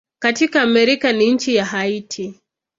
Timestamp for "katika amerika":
0.19-1.13